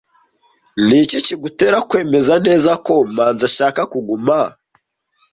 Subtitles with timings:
[0.87, 4.39] Ni iki kigutera kwemeza neza ko Manzi ashaka kuguma?